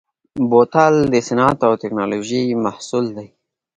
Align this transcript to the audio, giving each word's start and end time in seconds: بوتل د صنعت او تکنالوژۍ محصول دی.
بوتل 0.49 0.93
د 1.13 1.15
صنعت 1.27 1.59
او 1.67 1.73
تکنالوژۍ 1.83 2.43
محصول 2.65 3.05
دی. 3.17 3.27